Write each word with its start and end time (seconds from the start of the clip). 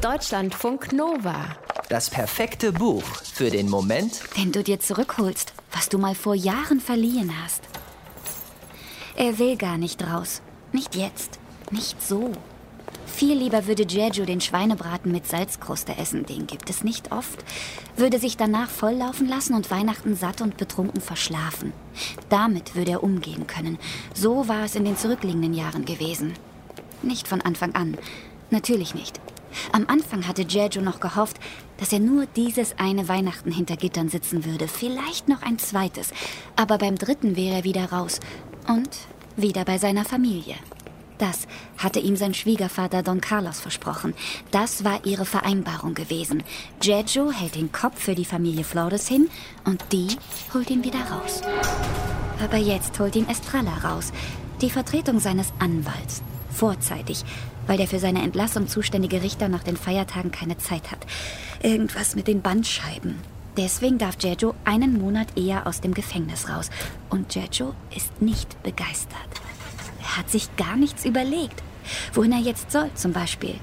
Deutschlandfunk 0.00 0.94
Nova. 0.94 1.44
Das 1.90 2.08
perfekte 2.08 2.72
Buch 2.72 3.02
für 3.02 3.50
den 3.50 3.68
Moment, 3.68 4.22
wenn 4.34 4.50
du 4.50 4.62
dir 4.62 4.80
zurückholst, 4.80 5.52
was 5.72 5.90
du 5.90 5.98
mal 5.98 6.14
vor 6.14 6.34
Jahren 6.34 6.80
verliehen 6.80 7.30
hast. 7.44 7.60
Er 9.14 9.38
will 9.38 9.58
gar 9.58 9.76
nicht 9.76 10.02
raus. 10.02 10.40
Nicht 10.72 10.94
jetzt. 10.94 11.38
Nicht 11.70 12.02
so. 12.02 12.32
Viel 13.04 13.36
lieber 13.36 13.66
würde 13.66 13.82
Jeju 13.82 14.24
den 14.24 14.40
Schweinebraten 14.40 15.12
mit 15.12 15.26
Salzkruste 15.26 15.94
essen, 15.98 16.24
den 16.24 16.46
gibt 16.46 16.70
es 16.70 16.82
nicht 16.82 17.12
oft, 17.12 17.44
würde 17.96 18.18
sich 18.18 18.38
danach 18.38 18.70
volllaufen 18.70 19.28
lassen 19.28 19.52
und 19.52 19.70
Weihnachten 19.70 20.16
satt 20.16 20.40
und 20.40 20.56
betrunken 20.56 21.02
verschlafen. 21.02 21.74
Damit 22.30 22.74
würde 22.74 22.92
er 22.92 23.02
umgehen 23.02 23.46
können. 23.46 23.78
So 24.14 24.48
war 24.48 24.64
es 24.64 24.76
in 24.76 24.86
den 24.86 24.96
zurückliegenden 24.96 25.52
Jahren 25.52 25.84
gewesen. 25.84 26.32
Nicht 27.02 27.28
von 27.28 27.42
Anfang 27.42 27.74
an. 27.74 27.98
Natürlich 28.48 28.94
nicht. 28.94 29.20
Am 29.72 29.86
Anfang 29.88 30.26
hatte 30.26 30.42
Jeju 30.42 30.80
noch 30.80 31.00
gehofft, 31.00 31.38
dass 31.78 31.92
er 31.92 32.00
nur 32.00 32.26
dieses 32.26 32.78
eine 32.78 33.08
Weihnachten 33.08 33.52
hinter 33.52 33.76
Gittern 33.76 34.08
sitzen 34.08 34.44
würde, 34.44 34.68
vielleicht 34.68 35.28
noch 35.28 35.42
ein 35.42 35.58
zweites, 35.58 36.10
aber 36.56 36.78
beim 36.78 36.96
dritten 36.96 37.36
wäre 37.36 37.56
er 37.56 37.64
wieder 37.64 37.92
raus 37.92 38.20
und 38.68 38.90
wieder 39.36 39.64
bei 39.64 39.78
seiner 39.78 40.04
Familie. 40.04 40.56
Das 41.20 41.46
hatte 41.76 42.00
ihm 42.00 42.16
sein 42.16 42.32
Schwiegervater 42.32 43.02
Don 43.02 43.20
Carlos 43.20 43.60
versprochen. 43.60 44.14
Das 44.50 44.84
war 44.84 45.04
ihre 45.04 45.26
Vereinbarung 45.26 45.92
gewesen. 45.92 46.42
Jeju 46.80 47.30
hält 47.30 47.56
den 47.56 47.72
Kopf 47.72 48.00
für 48.00 48.14
die 48.14 48.24
Familie 48.24 48.64
Flores 48.64 49.06
hin 49.06 49.28
und 49.66 49.84
die 49.92 50.08
holt 50.54 50.70
ihn 50.70 50.82
wieder 50.82 51.00
raus. 51.10 51.42
Aber 52.42 52.56
jetzt 52.56 52.98
holt 52.98 53.16
ihn 53.16 53.28
Estrella 53.28 53.76
raus, 53.84 54.12
die 54.62 54.70
Vertretung 54.70 55.20
seines 55.20 55.52
Anwalts. 55.58 56.22
Vorzeitig, 56.50 57.22
weil 57.70 57.76
der 57.76 57.86
für 57.86 58.00
seine 58.00 58.22
Entlassung 58.22 58.66
zuständige 58.66 59.22
Richter 59.22 59.48
nach 59.48 59.62
den 59.62 59.76
Feiertagen 59.76 60.32
keine 60.32 60.58
Zeit 60.58 60.90
hat. 60.90 61.06
Irgendwas 61.62 62.16
mit 62.16 62.26
den 62.26 62.42
Bandscheiben. 62.42 63.14
Deswegen 63.56 63.96
darf 63.96 64.16
Jeju 64.20 64.54
einen 64.64 64.98
Monat 65.00 65.38
eher 65.38 65.68
aus 65.68 65.80
dem 65.80 65.94
Gefängnis 65.94 66.48
raus. 66.48 66.68
Und 67.10 67.32
Jeju 67.32 67.72
ist 67.94 68.20
nicht 68.20 68.60
begeistert. 68.64 69.14
Er 70.02 70.16
hat 70.16 70.30
sich 70.30 70.56
gar 70.56 70.74
nichts 70.74 71.04
überlegt. 71.04 71.62
Wohin 72.12 72.32
er 72.32 72.40
jetzt 72.40 72.72
soll, 72.72 72.90
zum 72.96 73.12
Beispiel. 73.12 73.54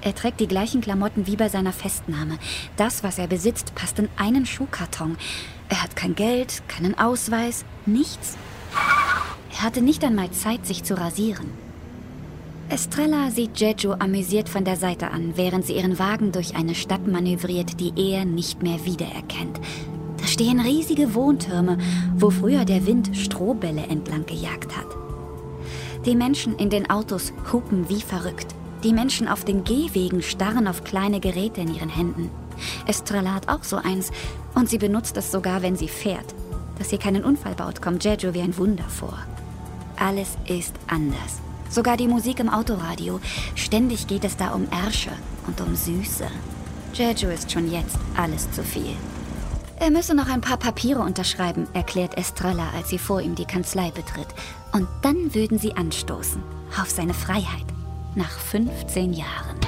Er 0.00 0.14
trägt 0.14 0.38
die 0.38 0.46
gleichen 0.46 0.80
Klamotten 0.80 1.26
wie 1.26 1.34
bei 1.34 1.48
seiner 1.48 1.72
Festnahme. 1.72 2.38
Das, 2.76 3.02
was 3.02 3.18
er 3.18 3.26
besitzt, 3.26 3.74
passt 3.74 3.98
in 3.98 4.08
einen 4.16 4.46
Schuhkarton. 4.46 5.18
Er 5.70 5.82
hat 5.82 5.96
kein 5.96 6.14
Geld, 6.14 6.62
keinen 6.68 6.96
Ausweis, 6.96 7.64
nichts. 7.84 8.36
Er 9.50 9.62
hatte 9.64 9.82
nicht 9.82 10.04
einmal 10.04 10.30
Zeit, 10.30 10.64
sich 10.68 10.84
zu 10.84 10.96
rasieren. 10.96 11.65
Estrella 12.68 13.30
sieht 13.30 13.60
Jeju 13.60 13.92
amüsiert 13.92 14.48
von 14.48 14.64
der 14.64 14.76
Seite 14.76 15.12
an, 15.12 15.34
während 15.36 15.64
sie 15.64 15.76
ihren 15.76 16.00
Wagen 16.00 16.32
durch 16.32 16.56
eine 16.56 16.74
Stadt 16.74 17.06
manövriert, 17.06 17.78
die 17.78 17.92
er 17.96 18.24
nicht 18.24 18.60
mehr 18.60 18.84
wiedererkennt. 18.84 19.60
Da 20.18 20.26
stehen 20.26 20.58
riesige 20.58 21.14
Wohntürme, 21.14 21.78
wo 22.16 22.30
früher 22.30 22.64
der 22.64 22.84
Wind 22.84 23.16
Strohbälle 23.16 23.86
entlang 23.86 24.26
gejagt 24.26 24.76
hat. 24.76 24.86
Die 26.04 26.16
Menschen 26.16 26.56
in 26.56 26.68
den 26.68 26.90
Autos 26.90 27.32
hupen 27.52 27.88
wie 27.88 28.00
verrückt. 28.00 28.48
Die 28.82 28.92
Menschen 28.92 29.28
auf 29.28 29.44
den 29.44 29.62
Gehwegen 29.62 30.20
starren 30.20 30.66
auf 30.66 30.82
kleine 30.82 31.20
Geräte 31.20 31.60
in 31.60 31.72
ihren 31.72 31.88
Händen. 31.88 32.30
Estrella 32.88 33.34
hat 33.34 33.48
auch 33.48 33.62
so 33.62 33.76
eins 33.76 34.10
und 34.56 34.68
sie 34.68 34.78
benutzt 34.78 35.16
es 35.16 35.30
sogar, 35.30 35.62
wenn 35.62 35.76
sie 35.76 35.88
fährt. 35.88 36.34
Dass 36.78 36.90
sie 36.90 36.98
keinen 36.98 37.24
Unfall 37.24 37.54
baut, 37.54 37.80
kommt 37.80 38.04
Jeju 38.04 38.34
wie 38.34 38.40
ein 38.40 38.58
Wunder 38.58 38.84
vor. 38.88 39.18
Alles 39.96 40.36
ist 40.48 40.74
anders. 40.88 41.40
Sogar 41.68 41.96
die 41.96 42.08
Musik 42.08 42.40
im 42.40 42.48
Autoradio. 42.48 43.20
Ständig 43.54 44.06
geht 44.06 44.24
es 44.24 44.36
da 44.36 44.50
um 44.50 44.68
Ärsche 44.70 45.10
und 45.46 45.60
um 45.60 45.74
Süße. 45.74 46.26
Jeju 46.94 47.28
ist 47.28 47.52
schon 47.52 47.70
jetzt 47.70 47.98
alles 48.16 48.50
zu 48.52 48.62
viel. 48.62 48.96
Er 49.78 49.90
müsse 49.90 50.14
noch 50.14 50.28
ein 50.28 50.40
paar 50.40 50.56
Papiere 50.56 51.00
unterschreiben, 51.00 51.66
erklärt 51.74 52.16
Estrella, 52.16 52.70
als 52.74 52.88
sie 52.88 52.98
vor 52.98 53.20
ihm 53.20 53.34
die 53.34 53.44
Kanzlei 53.44 53.90
betritt. 53.90 54.28
Und 54.72 54.88
dann 55.02 55.34
würden 55.34 55.58
sie 55.58 55.76
anstoßen. 55.76 56.42
Auf 56.80 56.88
seine 56.88 57.12
Freiheit. 57.12 57.66
Nach 58.14 58.30
15 58.30 59.12
Jahren. 59.12 59.60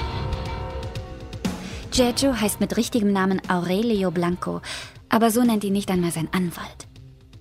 Jeju 1.93 2.33
heißt 2.33 2.59
mit 2.59 2.77
richtigem 2.77 3.11
Namen 3.11 3.41
Aurelio 3.49 4.09
Blanco, 4.09 4.61
aber 5.09 5.31
so 5.31 5.43
nennt 5.43 5.63
ihn 5.63 5.73
nicht 5.73 5.91
einmal 5.91 6.11
sein 6.11 6.29
Anwalt. 6.31 6.87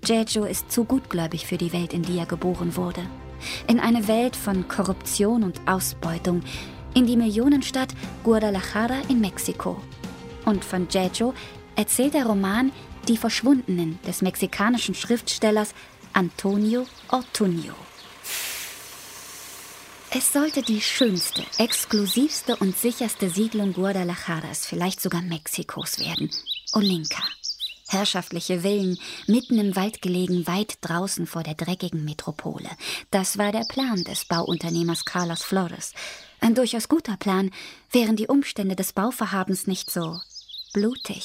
Jeju 0.05 0.45
ist 0.45 0.71
zu 0.71 0.85
gutgläubig 0.85 1.47
für 1.47 1.57
die 1.57 1.73
Welt, 1.73 1.95
in 1.95 2.03
die 2.03 2.19
er 2.19 2.27
geboren 2.27 2.77
wurde 2.77 3.03
in 3.67 3.81
eine 3.81 4.09
Welt 4.09 4.37
von 4.37 4.69
Korruption 4.69 5.45
und 5.45 5.61
Ausbeutung, 5.67 6.43
in 6.95 7.07
die 7.07 7.17
Millionenstadt 7.17 7.95
Guadalajara 8.25 9.01
in 9.09 9.21
Mexiko. 9.21 9.81
Und 10.45 10.65
von 10.65 10.89
Jejo 10.91 11.35
erzählt 11.77 12.15
der 12.15 12.27
Roman 12.27 12.73
Die 13.07 13.17
Verschwundenen 13.17 13.99
des 14.07 14.23
mexikanischen 14.23 14.95
Schriftstellers 14.95 15.75
Antonio 16.13 16.87
Ortuño. 17.09 17.75
Es 20.11 20.33
sollte 20.33 20.63
die 20.63 20.81
schönste, 20.81 21.43
exklusivste 21.59 22.57
und 22.57 22.77
sicherste 22.77 23.29
Siedlung 23.29 23.75
Guadalajaras, 23.75 24.65
vielleicht 24.67 25.03
sogar 25.03 25.21
Mexikos 25.21 25.99
werden. 25.99 26.31
Olinka. 26.73 27.23
Herrschaftliche 27.89 28.61
Villen, 28.61 28.99
mitten 29.27 29.59
im 29.59 29.75
Wald 29.75 30.03
gelegen, 30.03 30.47
weit 30.47 30.77
draußen 30.83 31.27
vor 31.27 31.43
der 31.43 31.55
dreckigen 31.55 32.05
Metropole. 32.05 32.69
Das 33.11 33.39
war 33.39 33.51
der 33.51 33.65
Plan 33.69 34.05
des 34.05 34.27
Bauunternehmers 34.27 35.07
Carlos 35.07 35.43
Flores. 35.43 35.95
Ein 36.41 36.55
durchaus 36.55 36.89
guter 36.89 37.17
Plan, 37.17 37.51
wären 37.91 38.17
die 38.17 38.27
Umstände 38.29 38.77
des 38.77 38.93
Bauvorhabens 38.93 39.67
nicht 39.67 39.91
so 39.91 40.21
blutig. 40.75 41.25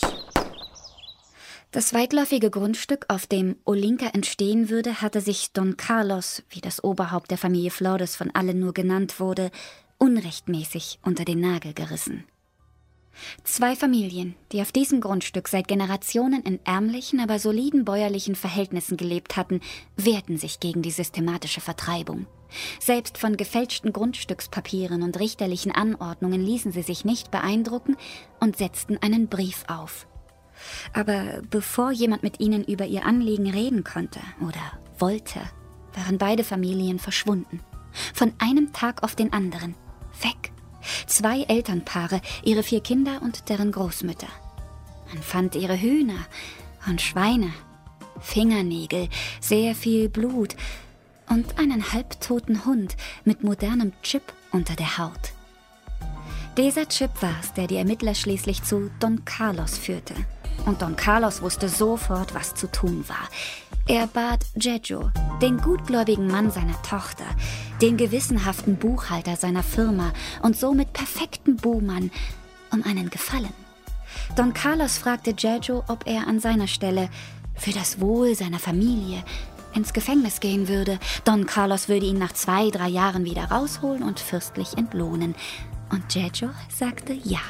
Das 1.72 1.94
weitläufige 1.94 2.50
Grundstück, 2.50 3.06
auf 3.10 3.26
dem 3.26 3.56
Olinka 3.66 4.06
entstehen 4.14 4.70
würde, 4.70 5.02
hatte 5.02 5.22
sich 5.22 5.52
Don 5.54 5.76
Carlos, 5.76 6.44
wie 6.50 6.62
das 6.62 6.84
Oberhaupt 6.84 7.32
der 7.32 7.38
Familie 7.38 7.72
Flores 7.72 8.16
von 8.16 8.30
allen 8.34 8.60
nur 8.60 8.74
genannt 8.74 9.20
wurde, 9.20 9.52
unrechtmäßig 9.98 11.00
unter 11.04 11.26
den 11.26 11.40
Nagel 11.40 11.74
gerissen. 11.74 12.26
Zwei 13.44 13.76
Familien, 13.76 14.36
die 14.52 14.62
auf 14.62 14.72
diesem 14.72 15.02
Grundstück 15.02 15.48
seit 15.48 15.68
Generationen 15.68 16.44
in 16.44 16.60
ärmlichen, 16.66 17.20
aber 17.20 17.40
soliden 17.40 17.86
bäuerlichen 17.86 18.36
Verhältnissen 18.36 18.98
gelebt 18.98 19.38
hatten, 19.38 19.62
wehrten 19.96 20.38
sich 20.38 20.60
gegen 20.60 20.82
die 20.82 20.92
systematische 20.92 21.62
Vertreibung. 21.62 22.26
Selbst 22.80 23.18
von 23.18 23.38
gefälschten 23.38 23.94
Grundstückspapieren 23.94 25.02
und 25.04 25.20
richterlichen 25.20 25.72
Anordnungen 25.72 26.42
ließen 26.42 26.72
sie 26.72 26.84
sich 26.84 27.04
nicht 27.06 27.32
beeindrucken 27.32 27.98
und 28.40 28.58
setzten 28.58 28.98
einen 28.98 29.28
Brief 29.28 29.64
auf. 29.68 30.08
Aber 30.94 31.42
bevor 31.50 31.92
jemand 31.92 32.24
mit 32.24 32.40
ihnen 32.40 32.64
über 32.64 32.86
ihr 32.86 33.06
Anliegen 33.06 33.50
reden 33.50 33.84
konnte 33.84 34.20
oder 34.40 34.80
wollte, 35.00 35.40
waren 35.94 36.18
beide 36.18 36.44
Familien 36.44 37.00
verschwunden. 37.00 37.60
Von 38.14 38.34
einem 38.40 38.72
Tag 38.74 39.04
auf 39.04 39.16
den 39.16 39.34
anderen. 39.34 39.76
Weg. 40.22 40.53
Zwei 41.14 41.44
Elternpaare, 41.44 42.22
ihre 42.44 42.64
vier 42.64 42.82
Kinder 42.82 43.22
und 43.22 43.48
deren 43.48 43.72
Großmütter. 43.72 44.26
Man 45.14 45.22
fand 45.22 45.54
ihre 45.54 45.80
Hühner 45.80 46.26
und 46.88 47.04
Schweine, 47.04 47.54
Fingernägel, 48.20 49.10
sehr 49.40 49.76
viel 49.76 50.10
Blut 50.10 50.56
und 51.30 51.60
einen 51.60 51.94
halbtoten 51.94 52.66
Hund 52.66 52.98
mit 53.26 53.44
modernem 53.44 53.94
Chip 54.02 54.24
unter 54.52 54.76
der 54.76 54.98
Haut. 54.98 55.34
Dieser 56.58 56.90
Chip 56.90 57.12
war 57.22 57.36
es, 57.42 57.54
der 57.54 57.68
die 57.68 57.78
Ermittler 57.78 58.16
schließlich 58.16 58.64
zu 58.64 58.90
Don 59.00 59.24
Carlos 59.24 59.78
führte. 59.78 60.16
Und 60.66 60.82
Don 60.82 60.96
Carlos 60.96 61.44
wusste 61.44 61.70
sofort, 61.70 62.34
was 62.34 62.56
zu 62.56 62.66
tun 62.72 63.08
war. 63.08 63.30
Er 63.88 64.08
bat 64.08 64.46
Jejo, 64.56 65.12
den 65.42 65.58
gutgläubigen 65.58 66.28
Mann 66.28 66.52
seiner 66.52 66.82
Tochter, 66.84 67.26
den 67.82 67.98
gewissenhaften 67.98 68.78
Buchhalter 68.78 69.36
seiner 69.36 69.62
Firma 69.62 70.14
und 70.42 70.56
somit 70.58 70.94
perfekten 70.94 71.58
Buhmann, 71.58 72.10
um 72.72 72.82
einen 72.84 73.10
Gefallen. 73.10 73.54
Don 74.38 74.54
Carlos 74.54 74.98
fragte 74.98 75.36
Jejo, 75.38 75.84
ob 75.90 76.08
er 76.08 76.28
an 76.28 76.40
seiner 76.40 76.68
Stelle 76.68 77.10
für 77.56 77.72
das 77.72 78.00
Wohl 78.00 78.36
seiner 78.36 78.60
Familie 78.60 79.22
ins 79.74 79.92
Gefängnis 79.92 80.40
gehen 80.40 80.70
würde. 80.70 80.98
Don 81.26 81.46
Carlos 81.46 81.90
würde 81.90 82.06
ihn 82.06 82.18
nach 82.18 82.32
zwei, 82.32 82.70
drei 82.70 82.88
Jahren 82.88 83.26
wieder 83.26 83.52
rausholen 83.52 84.04
und 84.04 84.20
fürstlich 84.20 84.78
entlohnen. 84.78 85.36
Und 85.90 86.16
Jejo 86.16 86.52
sagte 86.70 87.12
ja. 87.12 87.42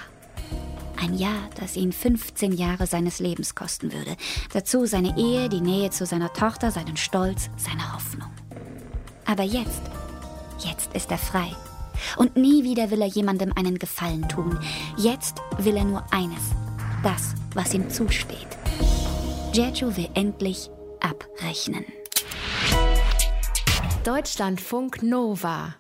Ein 0.98 1.18
Ja, 1.18 1.34
das 1.60 1.76
ihn 1.76 1.92
15 1.92 2.54
Jahre 2.54 2.88
seines 2.88 3.20
Lebens 3.20 3.56
kosten 3.56 3.92
würde. 3.92 4.16
Dazu 4.54 4.86
seine 4.86 5.18
Ehe, 5.18 5.50
die 5.50 5.62
Nähe 5.62 5.90
zu 5.90 6.06
seiner 6.06 6.32
Tochter, 6.34 6.72
seinen 6.72 6.98
Stolz, 6.98 7.50
seine 7.58 7.94
Hoffnung. 7.94 8.30
Aber 9.26 9.44
jetzt, 9.44 9.82
jetzt 10.60 10.94
ist 10.94 11.12
er 11.12 11.18
frei. 11.18 11.48
Und 12.18 12.36
nie 12.36 12.64
wieder 12.64 12.92
will 12.92 13.02
er 13.02 13.08
jemandem 13.08 13.54
einen 13.56 13.80
Gefallen 13.80 14.28
tun. 14.30 14.60
Jetzt 14.98 15.42
will 15.58 15.78
er 15.78 15.86
nur 15.86 16.04
eines. 16.12 16.52
Das, 17.02 17.34
was 17.54 17.74
ihm 17.74 17.90
zusteht. 17.90 18.48
Jeju 19.54 19.96
will 19.96 20.10
endlich 20.14 20.70
abrechnen. 21.00 21.86
Deutschlandfunk 24.04 25.04
Nova 25.04 25.76